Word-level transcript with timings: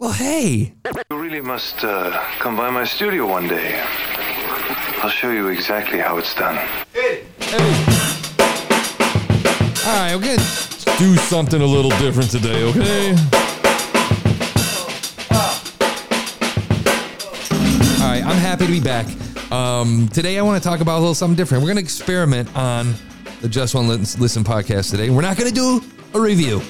Well, 0.00 0.12
hey. 0.12 0.72
You 1.10 1.20
really 1.20 1.42
must 1.42 1.84
uh, 1.84 2.10
come 2.38 2.56
by 2.56 2.70
my 2.70 2.84
studio 2.84 3.26
one 3.26 3.46
day. 3.46 3.78
I'll 5.02 5.10
show 5.10 5.30
you 5.30 5.48
exactly 5.48 5.98
how 5.98 6.16
it's 6.16 6.34
done. 6.34 6.56
Hey. 6.94 7.26
All 9.84 10.00
right, 10.00 10.14
okay. 10.14 10.38
Let's 10.38 10.98
do 10.98 11.16
something 11.16 11.60
a 11.60 11.66
little 11.66 11.90
different 11.98 12.30
today, 12.30 12.64
okay? 12.70 13.10
All 18.00 18.08
right, 18.08 18.24
I'm 18.24 18.38
happy 18.38 18.64
to 18.64 18.72
be 18.72 18.80
back. 18.80 19.06
Um, 19.52 20.08
today, 20.08 20.38
I 20.38 20.42
want 20.42 20.62
to 20.62 20.66
talk 20.66 20.80
about 20.80 20.96
a 20.96 21.00
little 21.00 21.14
something 21.14 21.36
different. 21.36 21.62
We're 21.62 21.74
going 21.74 21.76
to 21.76 21.82
experiment 21.82 22.48
on 22.56 22.94
the 23.42 23.50
Just 23.50 23.74
One 23.74 23.86
Listen 23.86 24.44
podcast 24.44 24.90
today. 24.90 25.10
We're 25.10 25.20
not 25.20 25.36
going 25.36 25.52
to 25.52 25.54
do 25.54 25.82
a 26.14 26.20
review. 26.20 26.62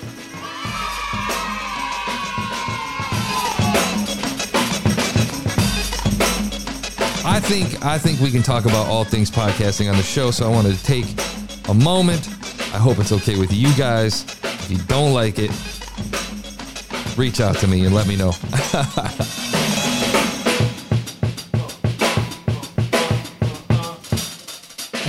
Think 7.50 7.84
I 7.84 7.98
think 7.98 8.20
we 8.20 8.30
can 8.30 8.44
talk 8.44 8.64
about 8.64 8.86
all 8.86 9.02
things 9.02 9.28
podcasting 9.28 9.90
on 9.90 9.96
the 9.96 10.04
show. 10.04 10.30
So 10.30 10.48
I 10.48 10.54
wanted 10.54 10.76
to 10.76 10.84
take 10.84 11.04
a 11.68 11.74
moment. 11.74 12.28
I 12.72 12.78
hope 12.78 13.00
it's 13.00 13.10
okay 13.10 13.36
with 13.36 13.52
you 13.52 13.74
guys. 13.74 14.22
If 14.44 14.70
you 14.70 14.78
don't 14.86 15.12
like 15.12 15.40
it, 15.40 15.50
reach 17.18 17.40
out 17.40 17.56
to 17.56 17.66
me 17.66 17.84
and 17.84 17.92
let 17.92 18.06
me 18.06 18.14
know. 18.14 18.28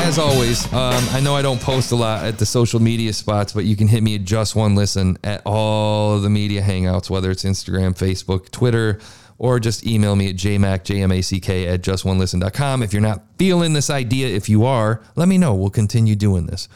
As 0.03 0.17
always, 0.17 0.65
um, 0.73 1.03
I 1.11 1.21
know 1.23 1.35
I 1.35 1.43
don't 1.43 1.61
post 1.61 1.91
a 1.91 1.95
lot 1.95 2.25
at 2.25 2.39
the 2.39 2.47
social 2.47 2.79
media 2.79 3.13
spots, 3.13 3.53
but 3.53 3.65
you 3.65 3.75
can 3.75 3.87
hit 3.87 4.01
me 4.01 4.15
at 4.15 4.23
just 4.23 4.55
one 4.55 4.73
listen 4.73 5.19
at 5.23 5.43
all 5.45 6.15
of 6.15 6.23
the 6.23 6.29
media 6.31 6.63
hangouts, 6.63 7.07
whether 7.07 7.29
it's 7.29 7.43
Instagram, 7.43 7.95
Facebook, 7.95 8.49
Twitter, 8.49 8.99
or 9.41 9.59
just 9.59 9.83
email 9.87 10.15
me 10.15 10.29
at 10.29 10.35
jmac, 10.35 10.83
J-M-A-C-K 10.83 11.67
at 11.67 11.81
justonelisten.com. 11.81 12.83
If 12.83 12.93
you're 12.93 13.01
not 13.01 13.23
feeling 13.39 13.73
this 13.73 13.89
idea, 13.89 14.27
if 14.27 14.47
you 14.47 14.65
are, 14.65 15.01
let 15.15 15.27
me 15.27 15.39
know. 15.39 15.55
We'll 15.55 15.71
continue 15.71 16.15
doing 16.15 16.45
this. 16.45 16.69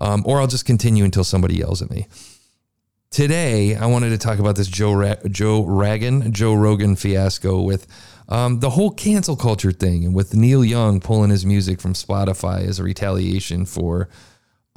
Um, 0.00 0.24
or 0.26 0.40
I'll 0.40 0.48
just 0.48 0.64
continue 0.64 1.04
until 1.04 1.22
somebody 1.22 1.54
yells 1.54 1.82
at 1.82 1.88
me. 1.88 2.08
Today, 3.12 3.76
I 3.76 3.86
wanted 3.86 4.08
to 4.08 4.18
talk 4.18 4.40
about 4.40 4.56
this 4.56 4.66
Joe 4.66 4.92
Ra- 4.92 5.22
Joe 5.30 5.62
Ragan, 5.62 6.32
Joe 6.32 6.52
Rogan 6.54 6.96
fiasco 6.96 7.62
with 7.62 7.86
um, 8.28 8.58
the 8.58 8.70
whole 8.70 8.90
cancel 8.90 9.36
culture 9.36 9.70
thing, 9.70 10.04
and 10.04 10.12
with 10.12 10.34
Neil 10.34 10.64
Young 10.64 10.98
pulling 10.98 11.30
his 11.30 11.46
music 11.46 11.80
from 11.80 11.92
Spotify 11.92 12.66
as 12.66 12.80
a 12.80 12.82
retaliation 12.82 13.66
for 13.66 14.08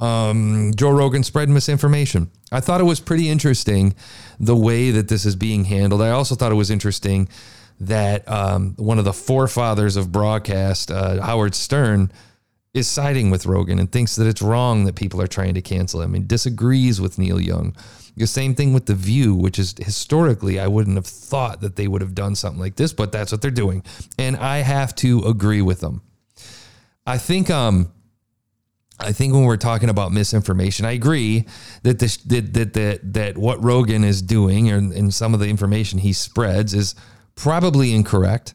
um, 0.00 0.72
Joe 0.74 0.90
Rogan 0.90 1.22
spread 1.22 1.48
misinformation. 1.48 2.30
I 2.50 2.60
thought 2.60 2.80
it 2.80 2.84
was 2.84 3.00
pretty 3.00 3.28
interesting 3.28 3.94
the 4.38 4.56
way 4.56 4.90
that 4.90 5.08
this 5.08 5.24
is 5.24 5.36
being 5.36 5.64
handled. 5.64 6.02
I 6.02 6.10
also 6.10 6.34
thought 6.34 6.52
it 6.52 6.56
was 6.56 6.70
interesting 6.70 7.28
that 7.80 8.28
um, 8.28 8.74
one 8.76 8.98
of 8.98 9.04
the 9.04 9.12
forefathers 9.12 9.96
of 9.96 10.12
broadcast, 10.12 10.90
uh, 10.90 11.20
Howard 11.22 11.54
Stern, 11.54 12.12
is 12.72 12.88
siding 12.88 13.30
with 13.30 13.46
Rogan 13.46 13.78
and 13.78 13.90
thinks 13.90 14.16
that 14.16 14.26
it's 14.26 14.42
wrong 14.42 14.84
that 14.84 14.96
people 14.96 15.22
are 15.22 15.28
trying 15.28 15.54
to 15.54 15.62
cancel 15.62 16.02
him 16.02 16.14
and 16.14 16.26
disagrees 16.26 17.00
with 17.00 17.18
Neil 17.18 17.40
Young. 17.40 17.74
The 18.16 18.26
same 18.26 18.54
thing 18.54 18.72
with 18.72 18.86
The 18.86 18.94
View, 18.94 19.34
which 19.34 19.58
is 19.58 19.74
historically, 19.78 20.58
I 20.60 20.66
wouldn't 20.66 20.96
have 20.96 21.06
thought 21.06 21.60
that 21.60 21.76
they 21.76 21.88
would 21.88 22.00
have 22.00 22.14
done 22.14 22.34
something 22.34 22.60
like 22.60 22.76
this, 22.76 22.92
but 22.92 23.12
that's 23.12 23.32
what 23.32 23.42
they're 23.42 23.50
doing. 23.50 23.84
And 24.18 24.36
I 24.36 24.58
have 24.58 24.94
to 24.96 25.20
agree 25.20 25.62
with 25.62 25.80
them. 25.80 26.02
I 27.06 27.18
think, 27.18 27.50
um, 27.50 27.92
I 29.00 29.12
think 29.12 29.34
when 29.34 29.44
we're 29.44 29.56
talking 29.56 29.88
about 29.88 30.12
misinformation, 30.12 30.86
I 30.86 30.92
agree 30.92 31.46
that 31.82 31.98
that 31.98 32.52
that 32.52 32.72
that, 32.74 33.14
that 33.14 33.38
what 33.38 33.62
Rogan 33.62 34.04
is 34.04 34.22
doing 34.22 34.70
and, 34.70 34.92
and 34.92 35.12
some 35.12 35.34
of 35.34 35.40
the 35.40 35.48
information 35.48 35.98
he 35.98 36.12
spreads 36.12 36.74
is 36.74 36.94
probably 37.34 37.92
incorrect. 37.92 38.54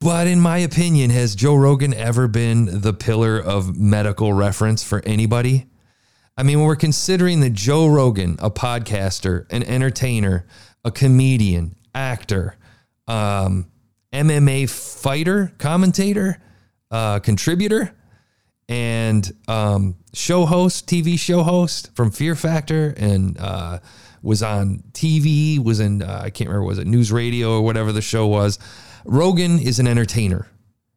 But 0.00 0.26
in 0.26 0.40
my 0.40 0.58
opinion, 0.58 1.10
has 1.10 1.34
Joe 1.34 1.54
Rogan 1.54 1.94
ever 1.94 2.28
been 2.28 2.80
the 2.82 2.92
pillar 2.92 3.38
of 3.38 3.76
medical 3.76 4.32
reference 4.32 4.82
for 4.82 5.02
anybody? 5.06 5.66
I 6.36 6.42
mean, 6.42 6.58
when 6.58 6.66
we're 6.66 6.76
considering 6.76 7.40
that 7.40 7.52
Joe 7.52 7.86
Rogan, 7.86 8.36
a 8.40 8.50
podcaster, 8.50 9.46
an 9.50 9.62
entertainer, 9.62 10.46
a 10.84 10.90
comedian, 10.90 11.76
actor, 11.94 12.56
um, 13.06 13.70
MMA 14.12 14.68
fighter, 14.68 15.52
commentator, 15.58 16.38
uh, 16.90 17.20
contributor, 17.20 17.94
and 18.68 19.30
um, 19.48 19.96
show 20.12 20.46
host, 20.46 20.86
TV 20.86 21.18
show 21.18 21.42
host 21.42 21.94
from 21.94 22.10
Fear 22.10 22.34
Factor, 22.34 22.94
and 22.96 23.38
uh, 23.38 23.80
was 24.22 24.42
on 24.42 24.82
TV, 24.92 25.62
was 25.62 25.80
in, 25.80 26.02
uh, 26.02 26.20
I 26.24 26.30
can't 26.30 26.48
remember, 26.48 26.66
was 26.66 26.78
it 26.78 26.86
News 26.86 27.12
Radio 27.12 27.52
or 27.58 27.62
whatever 27.62 27.92
the 27.92 28.02
show 28.02 28.26
was. 28.26 28.58
Rogan 29.04 29.58
is 29.58 29.78
an 29.78 29.86
entertainer. 29.86 30.48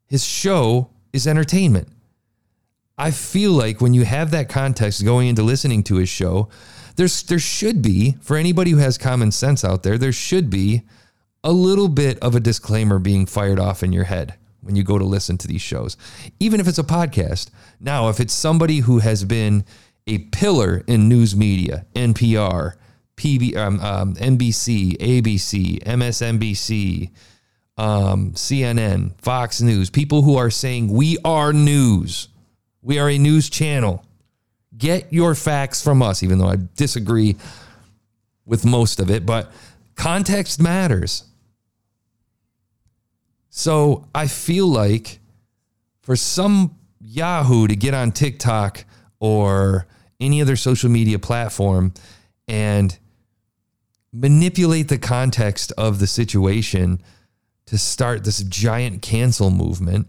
His 0.08 0.24
show 0.26 0.90
is 1.12 1.28
entertainment. 1.28 1.90
I 2.98 3.12
feel 3.12 3.52
like 3.52 3.82
when 3.82 3.94
you 3.94 4.06
have 4.06 4.32
that 4.32 4.50
context 4.50 5.04
going 5.04 5.28
into 5.28 5.44
listening 5.44 5.84
to 5.84 5.96
his 5.96 6.10
show, 6.10 6.50
there's 6.96 7.22
there 7.24 7.38
should 7.38 7.82
be 7.82 8.16
for 8.22 8.38
anybody 8.38 8.72
who 8.72 8.78
has 8.78 8.98
common 8.98 9.32
sense 9.32 9.64
out 9.64 9.84
there, 9.84 9.98
there 9.98 10.12
should 10.12 10.50
be 10.50 10.84
a 11.44 11.52
little 11.52 11.90
bit 11.90 12.18
of 12.20 12.34
a 12.34 12.40
disclaimer 12.40 12.98
being 12.98 13.28
fired 13.28 13.60
off 13.60 13.84
in 13.84 13.94
your 13.94 14.06
head 14.06 14.36
when 14.68 14.76
you 14.76 14.84
go 14.84 15.00
to 15.00 15.04
listen 15.04 15.38
to 15.40 15.48
these 15.48 15.62
shows, 15.62 15.98
even 16.40 16.60
if 16.60 16.68
it's 16.68 16.78
a 16.78 16.84
podcast. 16.84 17.50
Now, 17.80 18.10
if 18.10 18.20
it's 18.20 18.34
somebody 18.34 18.80
who 18.80 19.00
has 19.00 19.24
been 19.24 19.66
a 20.06 20.20
pillar 20.20 20.84
in 20.86 21.10
news 21.10 21.36
media, 21.36 21.88
NPR, 21.96 22.74
PB, 23.16 23.56
um, 23.58 23.80
um, 23.80 24.14
NBC, 24.16 24.98
ABC, 24.98 25.84
MSNBC, 25.84 27.10
um, 27.78 28.34
CNN, 28.34 29.20
Fox 29.20 29.62
News, 29.62 29.90
people 29.90 30.22
who 30.22 30.38
are 30.38 30.52
saying 30.52 30.90
we 30.90 31.18
are 31.26 31.52
news 31.52 32.28
we 32.88 33.00
are 33.00 33.10
a 33.10 33.18
news 33.18 33.50
channel. 33.50 34.02
Get 34.78 35.12
your 35.12 35.36
facts 35.36 35.84
from 35.84 36.02
us, 36.02 36.24
even 36.24 36.38
though 36.40 36.48
I 36.48 36.56
disagree 36.76 37.36
with 38.46 38.66
most 38.66 39.02
of 39.02 39.12
it, 39.12 39.26
but 39.26 39.52
context 39.96 40.62
matters. 40.62 41.26
So 43.57 44.07
I 44.13 44.28
feel 44.28 44.68
like 44.68 45.19
for 46.01 46.16
some 46.16 46.78
Yahoo 47.01 47.66
to 47.66 47.75
get 47.75 47.95
on 47.95 48.12
TikTok 48.12 48.85
or 49.19 49.88
any 50.19 50.44
other 50.44 50.56
social 50.56 50.91
media 50.91 51.18
platform 51.18 51.95
and 52.47 52.95
manipulate 54.13 54.90
the 54.90 55.00
context 55.00 55.72
of 55.75 55.97
the 55.97 56.06
situation 56.06 57.01
to 57.66 57.79
start 57.79 58.23
this 58.23 58.44
giant 58.44 59.01
cancel 59.01 59.50
movement 59.50 60.06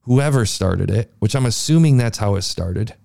whoever 0.00 0.44
started 0.44 0.90
it, 0.90 1.12
which 1.20 1.36
I'm 1.36 1.46
assuming 1.46 1.96
that's 1.96 2.18
how 2.18 2.34
it 2.34 2.42
started. 2.42 2.96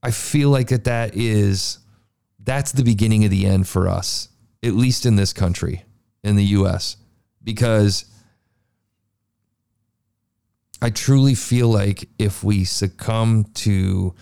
I 0.00 0.12
feel 0.12 0.50
like 0.50 0.68
that 0.68 0.84
that 0.84 1.16
is 1.16 1.80
that's 2.38 2.70
the 2.70 2.84
beginning 2.84 3.24
of 3.24 3.32
the 3.32 3.46
end 3.46 3.66
for 3.66 3.88
us, 3.88 4.28
at 4.62 4.74
least 4.74 5.06
in 5.06 5.16
this 5.16 5.32
country, 5.32 5.82
in 6.22 6.36
the 6.36 6.44
US, 6.44 6.98
because 7.46 8.04
I 10.82 10.90
truly 10.90 11.36
feel 11.36 11.68
like 11.68 12.08
if 12.18 12.42
we 12.42 12.64
succumb 12.64 13.44
to 13.54 14.14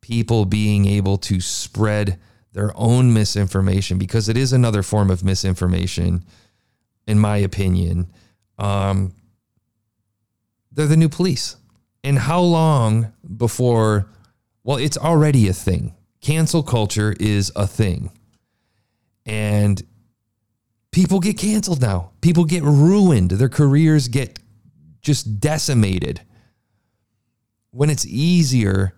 people 0.00 0.46
being 0.46 0.86
able 0.86 1.18
to 1.18 1.40
spread 1.40 2.18
their 2.52 2.72
own 2.74 3.12
misinformation, 3.12 3.98
because 3.98 4.28
it 4.30 4.36
is 4.36 4.52
another 4.52 4.82
form 4.82 5.10
of 5.10 5.22
misinformation, 5.22 6.24
in 7.06 7.18
my 7.18 7.36
opinion, 7.36 8.10
um, 8.58 9.12
they're 10.72 10.86
the 10.86 10.96
new 10.96 11.10
police. 11.10 11.56
And 12.02 12.18
how 12.18 12.40
long 12.40 13.12
before, 13.36 14.06
well, 14.64 14.78
it's 14.78 14.96
already 14.96 15.48
a 15.48 15.52
thing. 15.52 15.94
Cancel 16.22 16.62
culture 16.62 17.14
is 17.20 17.52
a 17.54 17.66
thing. 17.66 18.10
And 19.26 19.82
people 20.92 21.20
get 21.20 21.38
canceled 21.38 21.80
now. 21.80 22.10
People 22.20 22.44
get 22.44 22.62
ruined. 22.62 23.30
Their 23.32 23.48
careers 23.48 24.08
get 24.08 24.38
just 25.02 25.40
decimated. 25.40 26.22
When 27.70 27.90
it's 27.90 28.06
easier 28.06 28.94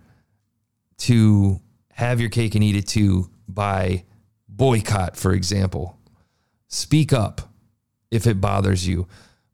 to 0.98 1.60
have 1.92 2.20
your 2.20 2.30
cake 2.30 2.54
and 2.54 2.64
eat 2.64 2.76
it 2.76 2.86
too 2.86 3.30
by 3.48 4.04
boycott, 4.48 5.16
for 5.16 5.32
example. 5.32 5.98
Speak 6.68 7.12
up 7.12 7.42
if 8.10 8.26
it 8.26 8.40
bothers 8.40 8.86
you. 8.86 9.06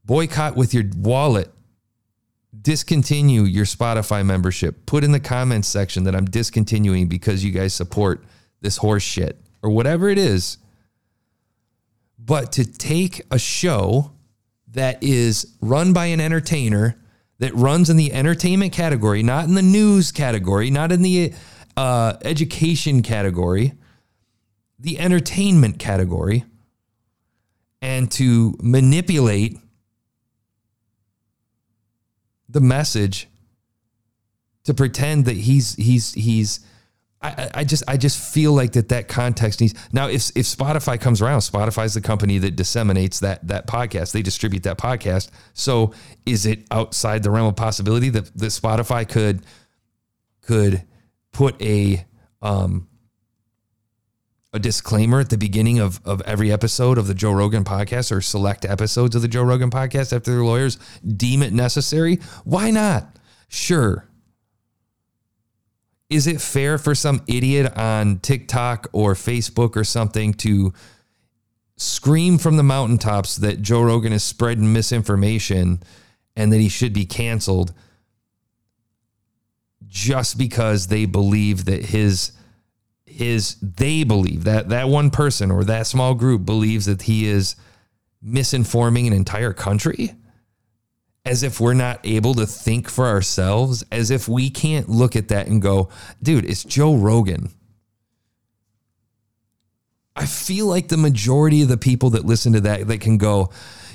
Boycott 0.05 0.56
with 0.56 0.73
your 0.73 0.84
wallet 0.96 1.50
discontinue 2.61 3.43
your 3.43 3.64
Spotify 3.64 4.25
membership. 4.25 4.87
Put 4.87 5.05
in 5.05 5.12
the 5.12 5.20
comments 5.20 5.69
section 5.69 6.05
that 6.05 6.14
I'm 6.14 6.25
discontinuing 6.25 7.08
because 7.08 7.44
you 7.44 7.50
guys 7.50 7.75
support 7.75 8.25
this 8.61 8.79
horse 8.79 9.02
shit 9.02 9.41
or 9.62 9.70
whatever 9.70 10.08
it 10.08 10.19
is. 10.19 10.58
But 12.19 12.53
to 12.53 12.65
take 12.65 13.23
a 13.31 13.38
show 13.38 14.12
that 14.73 15.03
is 15.03 15.55
run 15.61 15.93
by 15.93 16.06
an 16.06 16.20
entertainer 16.20 16.97
that 17.38 17.55
runs 17.55 17.88
in 17.88 17.97
the 17.97 18.12
entertainment 18.12 18.73
category, 18.73 19.23
not 19.23 19.44
in 19.44 19.55
the 19.55 19.62
news 19.62 20.12
category, 20.12 20.70
not 20.70 20.93
in 20.93 21.03
the 21.03 21.32
uh, 21.76 22.15
education 22.23 23.03
category, 23.03 23.73
the 24.79 24.99
entertainment 24.99 25.79
category 25.79 26.44
and 27.81 28.11
to 28.11 28.56
manipulate 28.61 29.59
the 32.49 32.61
message 32.61 33.29
to 34.65 34.75
pretend 34.75 35.25
that 35.25 35.37
he's 35.37 35.75
he's 35.76 36.12
he's 36.15 36.61
I, 37.20 37.50
I 37.53 37.65
just 37.65 37.82
I 37.88 37.97
just 37.97 38.32
feel 38.32 38.53
like 38.53 38.73
that 38.73 38.91
that 38.91 39.09
context 39.09 39.61
needs 39.61 39.75
now 39.93 40.09
if 40.09 40.31
if 40.37 40.47
Spotify 40.47 41.00
comes 41.00 41.20
around 41.20 41.41
Spotify's 41.41 41.94
the 41.94 42.00
company 42.00 42.38
that 42.38 42.55
disseminates 42.55 43.19
that 43.20 43.47
that 43.49 43.67
podcast 43.67 44.12
they 44.12 44.23
distribute 44.23 44.62
that 44.62 44.79
podcast 44.79 45.31
so 45.53 45.93
is 46.25 46.47
it 46.47 46.65
outside 46.70 47.25
the 47.25 47.31
realm 47.31 47.49
of 47.49 47.56
possibility 47.56 48.09
that 48.11 48.26
that 48.38 48.47
Spotify 48.47 49.09
could 49.09 49.44
could 50.43 50.85
put 51.32 51.61
a 51.61 52.06
um 52.41 52.87
a 54.53 54.59
disclaimer 54.59 55.20
at 55.20 55.29
the 55.29 55.37
beginning 55.37 55.79
of, 55.79 56.00
of 56.06 56.23
every 56.23 56.50
episode 56.50 56.97
of 56.99 57.06
the 57.06 57.15
Joe 57.15 57.32
Rogan 57.32 57.65
podcast 57.65 58.11
or 58.11 58.20
select 58.20 58.65
episodes 58.65 59.15
of 59.15 59.23
the 59.23 59.29
Joe 59.29 59.43
Rogan 59.43 59.70
podcast 59.70 60.12
after 60.15 60.31
their 60.32 60.43
lawyers 60.43 60.79
deem 61.06 61.43
it 61.43 61.53
necessary? 61.53 62.17
Why 62.44 62.70
not? 62.70 63.19
Sure. 63.49 64.07
Is 66.10 66.26
it 66.26 66.40
fair 66.40 66.78
for 66.78 66.94
some 66.94 67.22
idiot 67.26 67.76
on 67.76 68.19
TikTok 68.20 68.88
or 68.93 69.14
Facebook 69.14 69.76
or 69.76 69.84
something 69.84 70.32
to 70.34 70.72
scream 71.76 72.38
from 72.38 72.56
the 72.56 72.62
mountaintops 72.62 73.37
that 73.37 73.62
Joe 73.62 73.82
Rogan 73.82 74.12
is 74.12 74.25
spreading 74.25 74.72
misinformation 74.72 75.82
and 76.34 76.52
that 76.52 76.60
he 76.60 76.69
should 76.69 76.93
be 76.93 77.05
canceled 77.05 77.75
just 79.87 80.38
because 80.38 80.87
they 80.87 81.05
believe 81.05 81.66
that 81.66 81.87
his 81.87 82.32
is 83.06 83.56
they 83.56 84.05
believe 84.05 84.44
that 84.44 84.69
that 84.69 84.88
one 84.88 85.10
person 85.10 85.50
or 85.50 85.64
that 85.64 85.87
small 85.87 86.14
group 86.14 86.44
believes 86.44 86.87
that 86.87 87.02
he 87.02 87.26
is 87.26 87.56
misinforming 88.25 89.06
an 89.06 89.12
entire 89.12 89.52
country 89.52 90.14
as 91.29 91.43
if 91.43 91.61
we're 91.61 91.75
not 91.75 92.01
able 92.05 92.35
to 92.35 92.47
think 92.47 92.89
for 92.89 93.07
ourselves 93.07 93.85
as 93.93 94.11
if 94.11 94.29
we 94.29 94.49
can't 94.51 94.89
look 94.89 95.15
at 95.15 95.29
that 95.29 95.47
and 95.47 95.61
go 95.61 95.89
dude 96.23 96.45
it's 96.45 96.65
Joe 96.65 96.95
Rogan 96.97 97.51
I 100.17 100.27
feel 100.27 100.67
like 100.67 100.89
the 100.89 100.97
majority 100.97 101.63
of 101.63 101.69
the 101.69 101.77
people 101.77 102.11
that 102.11 102.25
listen 102.25 102.55
to 102.55 102.61
that 102.63 102.87
that 102.89 103.01
can 103.01 103.19
go 103.19 103.51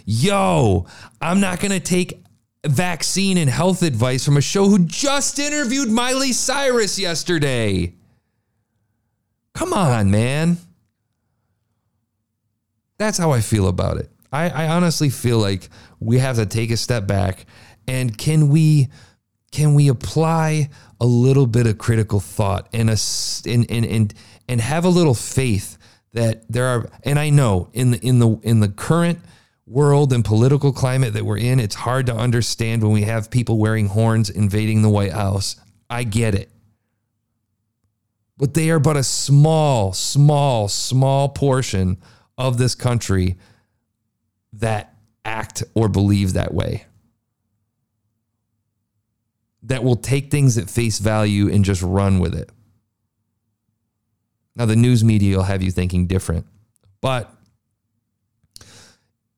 yo 0.05 0.85
I'm 1.21 1.39
not 1.39 1.59
going 1.59 1.71
to 1.71 1.79
take 1.79 2.23
vaccine 2.65 3.37
and 3.37 3.49
health 3.49 3.81
advice 3.81 4.23
from 4.23 4.37
a 4.37 4.41
show 4.41 4.69
who 4.69 4.79
just 4.85 5.39
interviewed 5.39 5.89
Miley 5.89 6.31
Cyrus 6.31 6.97
yesterday 6.97 7.93
Come 9.53 9.73
on, 9.73 10.09
man. 10.09 10.57
That's 12.97 13.17
how 13.17 13.31
I 13.31 13.41
feel 13.41 13.67
about 13.67 13.97
it. 13.97 14.09
I, 14.33 14.49
I 14.49 14.67
honestly 14.69 15.09
feel 15.09 15.37
like 15.37 15.69
we 15.99 16.17
have 16.17 16.37
to 16.37 16.45
take 16.45 16.71
a 16.71 16.77
step 16.77 17.05
back 17.07 17.45
and 17.87 18.17
can 18.17 18.49
we 18.49 18.89
can 19.51 19.75
we 19.75 19.87
apply 19.87 20.69
a 20.99 21.05
little 21.05 21.45
bit 21.45 21.67
of 21.67 21.77
critical 21.77 22.19
thought 22.19 22.67
and 22.73 22.89
a 22.89 22.97
and 23.45 23.69
and 23.69 23.85
and, 23.85 24.13
and 24.49 24.59
have 24.59 24.83
a 24.83 24.89
little 24.89 25.13
faith 25.13 25.77
that 26.13 26.51
there 26.51 26.65
are 26.65 26.89
and 27.03 27.19
I 27.19 27.29
know 27.29 27.69
in 27.73 27.91
the 27.91 27.99
in 27.99 28.19
the 28.19 28.39
in 28.41 28.59
the 28.59 28.69
current 28.69 29.19
world 29.65 30.11
and 30.11 30.25
political 30.25 30.73
climate 30.73 31.13
that 31.13 31.23
we're 31.23 31.37
in 31.37 31.59
it's 31.59 31.75
hard 31.75 32.07
to 32.07 32.15
understand 32.15 32.83
when 32.83 32.91
we 32.91 33.03
have 33.03 33.29
people 33.29 33.59
wearing 33.59 33.87
horns 33.87 34.29
invading 34.29 34.81
the 34.81 34.89
White 34.89 35.13
House. 35.13 35.55
I 35.89 36.03
get 36.03 36.33
it 36.33 36.49
but 38.37 38.55
they 38.55 38.69
are 38.71 38.79
but 38.79 38.97
a 38.97 39.03
small, 39.03 39.93
small, 39.93 40.67
small 40.67 41.29
portion 41.29 41.97
of 42.37 42.57
this 42.57 42.75
country 42.75 43.37
that 44.53 44.95
act 45.25 45.63
or 45.73 45.89
believe 45.89 46.33
that 46.33 46.53
way. 46.53 46.85
That 49.63 49.83
will 49.83 49.95
take 49.95 50.29
things 50.29 50.57
at 50.57 50.69
face 50.69 50.99
value 50.99 51.49
and 51.51 51.63
just 51.63 51.81
run 51.81 52.19
with 52.19 52.35
it. 52.35 52.49
Now, 54.55 54.65
the 54.65 54.75
news 54.75 55.03
media 55.03 55.37
will 55.37 55.43
have 55.43 55.63
you 55.63 55.71
thinking 55.71 56.05
different, 56.05 56.45
but 57.01 57.33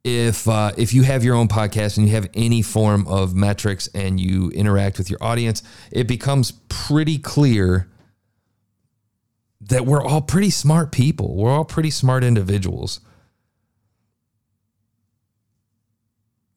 if 0.04 0.48
uh, 0.48 0.72
if 0.78 0.94
you 0.94 1.04
have 1.04 1.24
your 1.24 1.36
own 1.36 1.48
podcast 1.48 1.98
and 1.98 2.08
you 2.08 2.14
have 2.14 2.30
any 2.34 2.62
form 2.62 3.08
of 3.08 3.34
metrics 3.34 3.88
and 3.96 4.20
you 4.20 4.50
interact 4.52 4.98
with 4.98 5.10
your 5.10 5.22
audience, 5.22 5.64
it 5.92 6.08
becomes 6.08 6.52
pretty 6.70 7.18
clear 7.18 7.90
that 9.62 9.86
we're 9.86 10.04
all 10.04 10.22
pretty 10.22 10.52
smart 10.52 10.92
people. 10.92 11.36
We're 11.36 11.52
all 11.52 11.66
pretty 11.66 11.90
smart 11.90 12.24
individuals. 12.24 13.00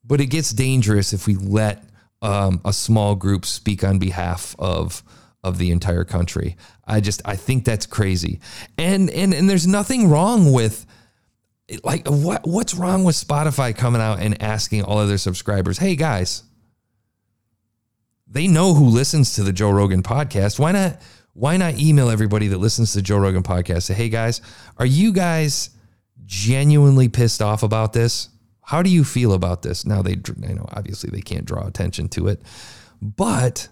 But 0.09 0.21
it 0.21 0.27
gets 0.27 0.51
dangerous 0.51 1.13
if 1.13 1.27
we 1.27 1.37
let 1.37 1.85
um, 2.23 2.61
a 2.65 2.73
small 2.73 3.15
group 3.15 3.47
speak 3.47 3.85
on 3.85 3.99
behalf 3.99 4.57
of 4.59 5.05
of 5.45 5.59
the 5.59 5.71
entire 5.71 6.05
country. 6.05 6.57
I 6.85 7.01
just 7.01 7.23
I 7.25 7.37
think 7.37 7.65
that's 7.65 7.87
crazy. 7.87 8.41
And 8.77 9.11
and 9.11 9.33
and 9.33 9.49
there's 9.49 9.67
nothing 9.67 10.09
wrong 10.09 10.53
with 10.53 10.85
like 11.85 12.09
what 12.09 12.47
what's 12.47 12.75
wrong 12.75 13.05
with 13.05 13.15
Spotify 13.15 13.77
coming 13.77 14.01
out 14.01 14.19
and 14.19 14.43
asking 14.43 14.83
all 14.83 15.01
of 15.01 15.09
their 15.09 15.19
subscribers, 15.19 15.79
"Hey 15.79 15.95
guys, 15.95 16.43
they 18.27 18.47
know 18.47 18.75
who 18.75 18.87
listens 18.87 19.35
to 19.35 19.43
the 19.43 19.53
Joe 19.53 19.71
Rogan 19.71 20.03
podcast. 20.03 20.59
Why 20.59 20.73
not 20.73 21.01
why 21.33 21.57
not 21.57 21.79
email 21.79 22.11
everybody 22.11 22.49
that 22.49 22.59
listens 22.59 22.93
to 22.93 22.99
the 22.99 23.03
Joe 23.03 23.19
Rogan 23.19 23.43
podcast? 23.43 23.85
Say, 23.85 23.95
hey 23.95 24.09
guys, 24.09 24.41
are 24.77 24.87
you 24.87 25.13
guys 25.13 25.71
genuinely 26.25 27.09
pissed 27.09 27.41
off 27.41 27.63
about 27.63 27.93
this? 27.93 28.29
How 28.69 28.83
do 28.83 28.91
you 28.91 29.03
feel 29.03 29.33
about 29.33 29.63
this? 29.63 29.87
Now 29.87 30.03
they, 30.03 30.11
you 30.11 30.55
know, 30.55 30.67
obviously 30.73 31.09
they 31.09 31.23
can't 31.23 31.47
draw 31.47 31.67
attention 31.67 32.11
to 32.11 32.29
it, 32.29 32.43
but 33.01 33.71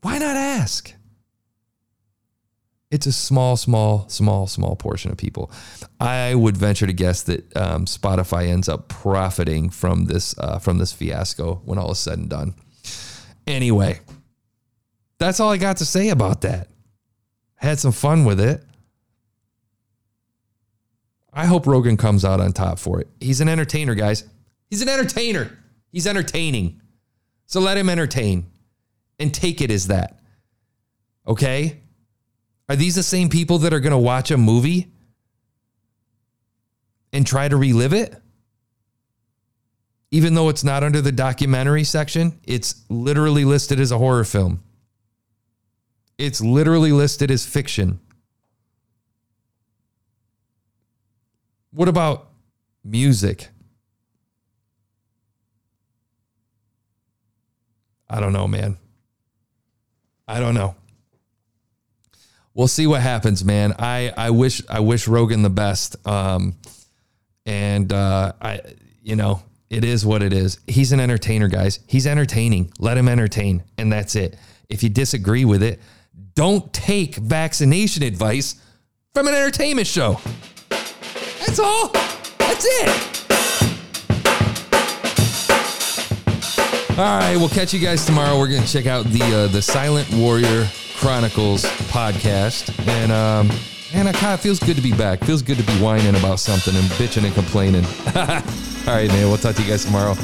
why 0.00 0.18
not 0.18 0.36
ask? 0.36 0.94
It's 2.92 3.06
a 3.06 3.12
small, 3.12 3.56
small, 3.56 4.08
small, 4.08 4.46
small 4.46 4.76
portion 4.76 5.10
of 5.10 5.18
people. 5.18 5.50
I 5.98 6.36
would 6.36 6.56
venture 6.56 6.86
to 6.86 6.92
guess 6.92 7.24
that 7.24 7.56
um, 7.56 7.86
Spotify 7.86 8.46
ends 8.46 8.68
up 8.68 8.86
profiting 8.88 9.70
from 9.70 10.04
this 10.04 10.38
uh, 10.38 10.60
from 10.60 10.78
this 10.78 10.92
fiasco 10.92 11.60
when 11.64 11.76
all 11.76 11.90
is 11.90 11.98
said 11.98 12.18
and 12.18 12.30
done. 12.30 12.54
Anyway, 13.44 13.98
that's 15.18 15.40
all 15.40 15.50
I 15.50 15.56
got 15.56 15.78
to 15.78 15.84
say 15.84 16.10
about 16.10 16.42
that. 16.42 16.68
Had 17.56 17.80
some 17.80 17.90
fun 17.90 18.24
with 18.24 18.38
it. 18.38 18.62
I 21.36 21.44
hope 21.44 21.66
Rogan 21.66 21.98
comes 21.98 22.24
out 22.24 22.40
on 22.40 22.54
top 22.54 22.78
for 22.78 22.98
it. 22.98 23.08
He's 23.20 23.42
an 23.42 23.48
entertainer, 23.48 23.94
guys. 23.94 24.24
He's 24.70 24.80
an 24.80 24.88
entertainer. 24.88 25.56
He's 25.92 26.06
entertaining. 26.06 26.80
So 27.44 27.60
let 27.60 27.76
him 27.76 27.90
entertain 27.90 28.46
and 29.20 29.32
take 29.32 29.60
it 29.60 29.70
as 29.70 29.88
that. 29.88 30.18
Okay? 31.28 31.82
Are 32.70 32.74
these 32.74 32.94
the 32.94 33.02
same 33.02 33.28
people 33.28 33.58
that 33.58 33.74
are 33.74 33.80
going 33.80 33.92
to 33.92 33.98
watch 33.98 34.30
a 34.30 34.38
movie 34.38 34.90
and 37.12 37.26
try 37.26 37.48
to 37.48 37.56
relive 37.56 37.92
it? 37.92 38.16
Even 40.10 40.32
though 40.32 40.48
it's 40.48 40.64
not 40.64 40.82
under 40.82 41.02
the 41.02 41.12
documentary 41.12 41.84
section, 41.84 42.40
it's 42.44 42.82
literally 42.88 43.44
listed 43.44 43.78
as 43.78 43.92
a 43.92 43.98
horror 43.98 44.24
film. 44.24 44.62
It's 46.16 46.40
literally 46.40 46.92
listed 46.92 47.30
as 47.30 47.44
fiction. 47.44 48.00
What 51.76 51.88
about 51.88 52.30
music? 52.82 53.48
I 58.08 58.18
don't 58.18 58.32
know, 58.32 58.48
man. 58.48 58.78
I 60.26 60.40
don't 60.40 60.54
know. 60.54 60.74
We'll 62.54 62.66
see 62.66 62.86
what 62.86 63.02
happens, 63.02 63.44
man. 63.44 63.74
I, 63.78 64.10
I 64.16 64.30
wish 64.30 64.62
I 64.70 64.80
wish 64.80 65.06
Rogan 65.06 65.42
the 65.42 65.50
best. 65.50 65.96
Um, 66.08 66.54
and 67.44 67.92
uh, 67.92 68.32
I, 68.40 68.62
you 69.02 69.14
know, 69.14 69.42
it 69.68 69.84
is 69.84 70.06
what 70.06 70.22
it 70.22 70.32
is. 70.32 70.58
He's 70.66 70.92
an 70.92 71.00
entertainer, 71.00 71.48
guys. 71.48 71.80
He's 71.86 72.06
entertaining. 72.06 72.72
Let 72.78 72.96
him 72.96 73.06
entertain, 73.06 73.62
and 73.76 73.92
that's 73.92 74.16
it. 74.16 74.38
If 74.70 74.82
you 74.82 74.88
disagree 74.88 75.44
with 75.44 75.62
it, 75.62 75.82
don't 76.32 76.72
take 76.72 77.16
vaccination 77.16 78.02
advice 78.02 78.54
from 79.12 79.28
an 79.28 79.34
entertainment 79.34 79.86
show. 79.86 80.18
That's 81.46 81.60
all. 81.60 81.88
That's 82.38 82.66
it. 82.66 83.16
All 86.98 87.18
right, 87.18 87.36
we'll 87.36 87.48
catch 87.48 87.72
you 87.72 87.80
guys 87.80 88.04
tomorrow. 88.04 88.38
We're 88.38 88.48
gonna 88.48 88.66
check 88.66 88.86
out 88.86 89.04
the 89.06 89.22
uh, 89.22 89.46
the 89.48 89.62
Silent 89.62 90.12
Warrior 90.14 90.66
Chronicles 90.96 91.64
podcast, 91.90 92.76
and 92.88 93.12
um, 93.12 93.48
man, 93.94 94.06
it 94.08 94.16
kind 94.16 94.34
of 94.34 94.40
feels 94.40 94.58
good 94.58 94.76
to 94.76 94.82
be 94.82 94.92
back. 94.92 95.22
Feels 95.22 95.42
good 95.42 95.58
to 95.58 95.64
be 95.64 95.74
whining 95.74 96.16
about 96.16 96.40
something 96.40 96.74
and 96.74 96.84
bitching 96.92 97.24
and 97.24 97.34
complaining. 97.34 97.84
All 98.16 98.94
right, 98.94 99.08
man. 99.08 99.28
We'll 99.28 99.36
talk 99.36 99.54
to 99.56 99.62
you 99.62 99.68
guys 99.68 99.84
tomorrow. 99.84 100.14